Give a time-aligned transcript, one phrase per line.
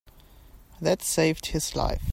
[0.81, 2.01] That saved his life.